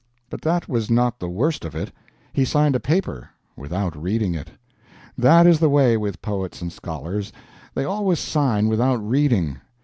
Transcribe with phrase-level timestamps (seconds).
[0.31, 1.91] But that was not the worst of it:
[2.33, 4.49] he signed a paper without reading it.
[5.15, 7.31] That is the way with poets and scholars;
[7.75, 9.59] they always sign without reading.